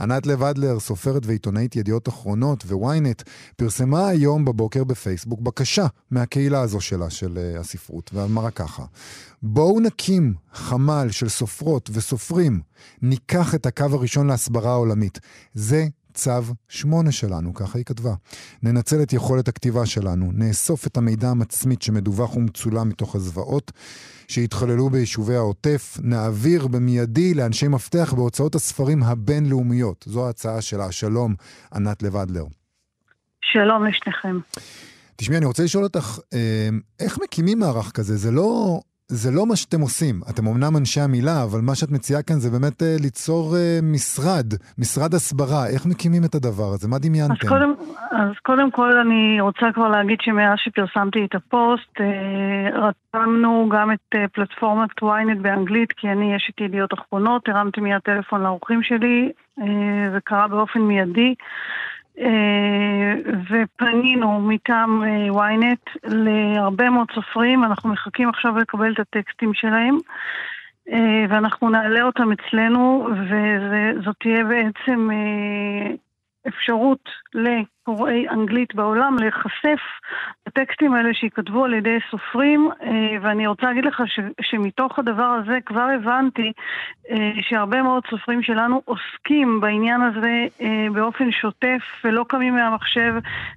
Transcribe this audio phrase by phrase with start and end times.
[0.00, 3.22] ענת לב אדלר, סופרת ועיתונאית ידיעות אחרונות וויינט,
[3.56, 8.84] פרסמה היום בבוקר בפייסבוק בקשה מהקהילה הזו שלה, של uh, הספרות, ואמרה ככה:
[9.42, 12.60] בואו נקים חמ"ל של סופרות וסופרים,
[13.02, 15.18] ניקח את הקו הראשון להסברה העולמית.
[15.54, 15.86] זה
[16.18, 18.14] צו 8 שלנו, ככה היא כתבה.
[18.62, 23.72] ננצל את יכולת הכתיבה שלנו, נאסוף את המידע המצמית שמדווח ומצולם מתוך הזוועות
[24.28, 30.04] שהתחוללו ביישובי העוטף, נעביר במיידי לאנשי מפתח בהוצאות הספרים הבינלאומיות.
[30.08, 30.92] זו ההצעה שלה.
[30.92, 31.34] שלום,
[31.74, 32.44] ענת לבדלר.
[33.40, 34.38] שלום לשניכם.
[35.16, 36.68] תשמעי, אני רוצה לשאול אותך, אה,
[37.00, 38.16] איך מקימים מערך כזה?
[38.16, 40.14] זה לא זה לא מה שאתם עושים.
[40.30, 44.46] אתם אמנם אנשי המילה, אבל מה שאת מציעה כאן זה באמת אה, ליצור אה, משרד,
[44.78, 45.66] משרד הסברה.
[45.72, 46.88] איך מקימים את הדבר הזה?
[46.88, 47.46] מה דמיינתם?
[47.46, 47.72] אז קודם,
[48.10, 54.14] אז קודם כל אני רוצה כבר להגיד שמאז שפרסמתי את הפוסט, אה, רתמנו גם את
[54.14, 59.32] אה, פלטפורמת ynet באנגלית, כי אני יש את ידיעות אחרונות, הרמתי מיד טלפון לאורחים שלי,
[59.60, 61.28] אה, זה קרה באופן מיידי.
[61.28, 61.34] אה,
[63.50, 69.98] ופנינו מטעם אה, ynet להרבה מאוד סופרים, אנחנו מחכים עכשיו לקבל את הטקסטים שלהם.
[70.92, 75.08] אה, ואנחנו נעלה אותם אצלנו, וזאת תהיה בעצם
[76.48, 77.08] אפשרות
[77.88, 79.80] לקוראי אנגלית בעולם להיחשף
[80.46, 85.58] לטקסטים האלה שייכתבו על ידי סופרים, אה, ואני רוצה להגיד לך ש, שמתוך הדבר הזה
[85.66, 86.52] כבר הבנתי
[87.10, 93.14] אה, שהרבה מאוד סופרים שלנו עוסקים בעניין הזה אה, באופן שוטף ולא קמים מהמחשב,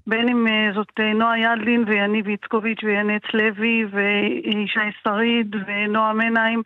[0.07, 6.61] בין אם זאת נועה ידלין ויניב איצקוביץ' וינץ לוי וישי שריד ונועה מנהיים,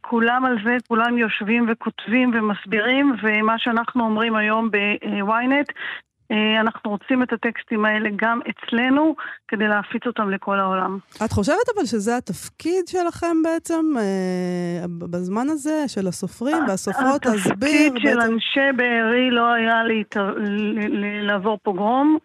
[0.00, 5.72] כולם על זה, כולם יושבים וכותבים ומסבירים, ומה שאנחנו אומרים היום ב-ynet
[6.60, 9.14] אנחנו רוצים את הטקסטים האלה גם אצלנו,
[9.48, 10.98] כדי להפיץ אותם לכל העולם.
[11.24, 17.96] את חושבת אבל שזה התפקיד שלכם בעצם, אה, בזמן הזה, של הסופרים והסופרות, להסביר בעצם...
[17.96, 20.34] התפקיד של אנשי בארי לא היה להתר...
[21.22, 22.18] לעבור פוגרום.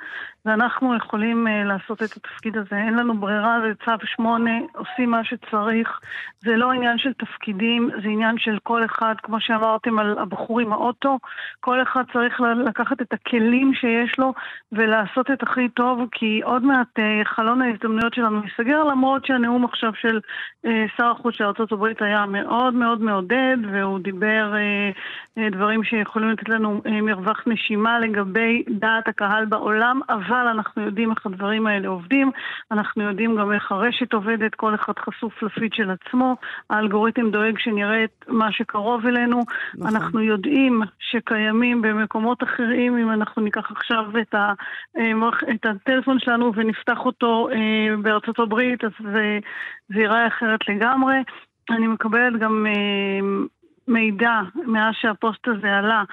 [0.45, 2.75] ואנחנו יכולים uh, לעשות את התפקיד הזה.
[2.75, 5.99] אין לנו ברירה, זה צו שמונה, עושים מה שצריך.
[6.41, 10.73] זה לא עניין של תפקידים, זה עניין של כל אחד, כמו שאמרתם על הבחור עם
[10.73, 11.19] האוטו,
[11.59, 14.33] כל אחד צריך לקחת את הכלים שיש לו
[14.71, 19.91] ולעשות את הכי טוב, כי עוד מעט uh, חלון ההזדמנויות שלנו ייסגר, למרות שהנאום עכשיו
[20.01, 20.19] של
[20.65, 26.29] uh, שר החוץ של ארה"ב היה מאוד מאוד מעודד, והוא דיבר uh, uh, דברים שיכולים
[26.29, 29.99] לתת לנו uh, מרווח נשימה לגבי דעת הקהל בעולם.
[30.29, 32.31] אבל אנחנו יודעים איך הדברים האלה עובדים,
[32.71, 36.35] אנחנו יודעים גם איך הרשת עובדת, כל אחד חשוף לפיד של עצמו,
[36.69, 39.41] האלגוריתם דואג שנראה את מה שקרוב אלינו,
[39.73, 39.95] נכון.
[39.95, 44.53] אנחנו יודעים שקיימים במקומות אחרים, אם אנחנו ניקח עכשיו את, ה,
[44.97, 45.11] אה,
[45.55, 49.39] את הטלפון שלנו ונפתח אותו אה, בארצות הברית, אז זה,
[49.89, 51.15] זה ייראה אחרת לגמרי.
[51.69, 53.27] אני מקבלת גם אה,
[53.87, 56.03] מידע מאז שהפוסט הזה עלה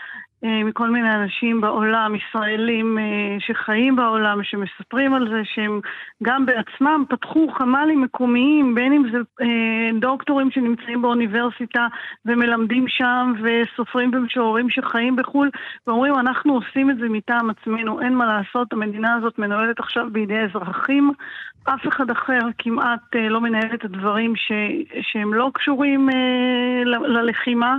[0.42, 5.80] מכל מיני אנשים בעולם, ישראלים אה, שחיים בעולם, שמספרים על זה שהם
[6.22, 11.86] גם בעצמם פתחו חמ"לים מקומיים, בין אם זה אה, דוקטורים שנמצאים באוניברסיטה
[12.26, 15.50] ומלמדים שם, וסופרים ומשוררים שחיים בחו"ל,
[15.86, 20.38] ואומרים אנחנו עושים את זה מטעם עצמנו, אין מה לעשות, המדינה הזאת מנוהלת עכשיו בידי
[20.38, 21.12] אזרחים,
[21.64, 24.52] אף אחד אחר כמעט לא מנהל את הדברים ש,
[25.02, 26.08] שהם לא קשורים
[26.84, 27.76] ללחימה.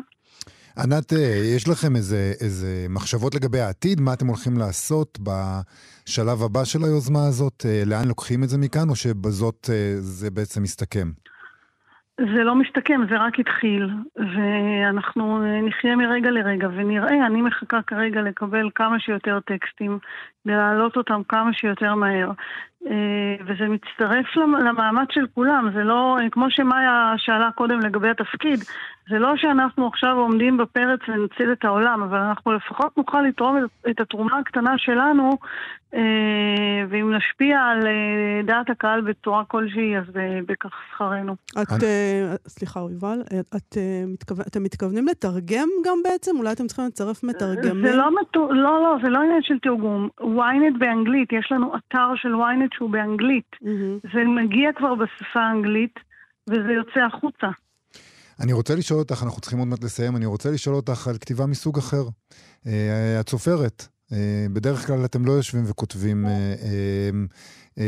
[0.83, 4.01] ענת, אה, יש לכם איזה, איזה מחשבות לגבי העתיד?
[4.01, 7.65] מה אתם הולכים לעשות בשלב הבא של היוזמה הזאת?
[7.65, 11.07] אה, לאן לוקחים את זה מכאן, או שבזאת אה, זה בעצם מסתכם?
[12.17, 18.69] זה לא מסתכם, זה רק התחיל, ואנחנו נחיה מרגע לרגע ונראה, אני מחכה כרגע לקבל
[18.75, 19.99] כמה שיותר טקסטים,
[20.45, 22.31] להעלות אותם כמה שיותר מהר.
[23.45, 28.59] וזה מצטרף למאמץ של כולם, זה לא, כמו שמאיה שאלה קודם לגבי התפקיד,
[29.09, 33.57] זה לא שאנחנו עכשיו עומדים בפרץ ונציל את העולם, אבל אנחנו לפחות נוכל לתרום
[33.89, 35.37] את התרומה הקטנה שלנו,
[35.93, 35.99] אה,
[36.89, 41.35] ואם נשפיע על אה, דעת הקהל בצורה כלשהי, אז אה, בכך שכרנו.
[41.61, 41.83] את,
[42.47, 43.77] סליחה, יובל, את,
[44.47, 46.31] אתם מתכוונים לתרגם גם בעצם?
[46.37, 47.87] אולי אתם צריכים לצרף מתרגמים?
[47.87, 50.09] זה לא, לא, לא, זה לא עניין של תרגום.
[50.19, 53.51] ynet באנגלית, יש לנו אתר של ynet שהוא באנגלית.
[53.55, 54.09] Mm-hmm.
[54.13, 55.95] זה מגיע כבר בשפה האנגלית,
[56.49, 57.47] וזה יוצא החוצה.
[58.39, 61.45] אני רוצה לשאול אותך, אנחנו צריכים עוד מעט לסיים, אני רוצה לשאול אותך על כתיבה
[61.45, 62.03] מסוג אחר.
[63.19, 63.87] את סופרת.
[64.11, 64.13] Uh,
[64.53, 66.25] בדרך כלל אתם לא יושבים וכותבים
[67.75, 67.79] uh,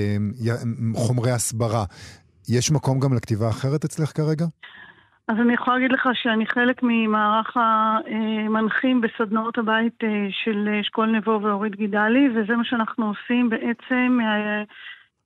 [0.95, 1.85] חומרי הסברה.
[2.49, 4.45] יש מקום גם לכתיבה אחרת אצלך כרגע?
[5.29, 11.75] אז אני יכולה להגיד לך שאני חלק ממערך המנחים בסדנאות הבית של אשכול נבו ואורית
[11.75, 14.19] גידלי, וזה מה שאנחנו עושים בעצם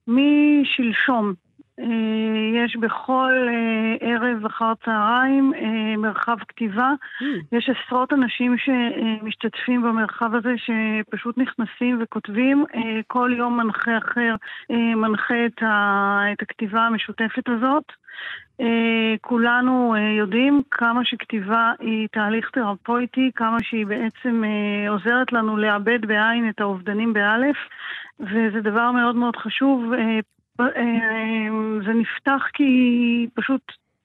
[0.08, 1.43] משלשום.
[1.80, 6.92] אה, יש בכל אה, ערב אחר צהריים אה, מרחב כתיבה.
[7.22, 7.24] Mm.
[7.52, 12.64] יש עשרות אנשים שמשתתפים במרחב הזה, שפשוט נכנסים וכותבים.
[13.06, 14.34] כל יום מנחה אחר
[14.96, 15.46] מנחה
[16.32, 17.84] את הכתיבה המשותפת הזאת.
[19.20, 24.42] כולנו יודעים כמה שכתיבה היא תהליך תרפויטי, כמה שהיא בעצם
[24.88, 27.56] עוזרת לנו לאבד בעין את האובדנים באלף,
[28.20, 29.92] וזה דבר מאוד מאוד חשוב.
[30.60, 31.48] אה,
[31.86, 32.64] זה נפתח כי
[33.34, 33.62] פשוט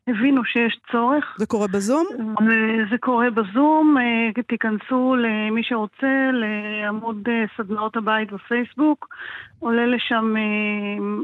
[0.10, 1.36] הבינו שיש צורך.
[1.38, 2.06] זה קורה בזום?
[2.92, 9.08] זה קורה בזום, אה, תיכנסו למי שרוצה לעמוד אה, סדנאות הבית בפייסבוק,
[9.60, 10.36] עולה לשם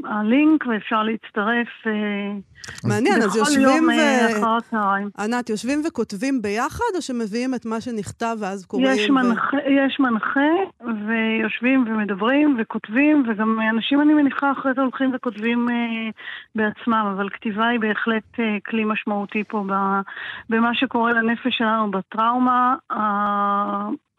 [0.04, 1.68] הלינק ואפשר להצטרף.
[2.84, 3.92] מעניין, אז יושבים ו...
[5.18, 8.88] ענת, יושבים וכותבים ביחד, או שמביאים את מה שנכתב ואז קוראים?
[8.90, 9.12] יש, ו...
[9.12, 10.50] מנחה, יש מנחה,
[10.80, 16.10] ויושבים ומדברים וכותבים, וגם אנשים, אני מניחה, אחרי זה הולכים וכותבים אה,
[16.54, 19.64] בעצמם, אבל כתיבה היא בהחלט אה, כלי משמעותי פה
[20.50, 22.74] במה שקורה לנפש שלנו בטראומה.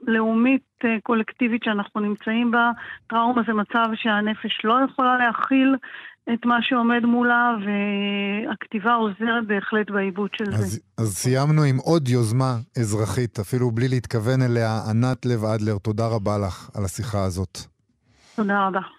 [0.01, 2.71] לאומית אה, קולקטיבית שאנחנו נמצאים בה.
[3.07, 5.75] טראומה זה מצב שהנפש לא יכולה להכיל
[6.33, 10.79] את מה שעומד מולה, והכתיבה עוזרת בהחלט בעיבוד של אז, זה.
[10.97, 14.79] אז סיימנו עם עוד יוזמה אזרחית, אפילו בלי להתכוון אליה.
[14.89, 17.57] ענת לב אדלר, תודה רבה לך על השיחה הזאת.
[18.35, 18.96] תודה רבה.